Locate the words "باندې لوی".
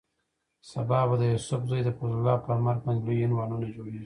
2.85-3.25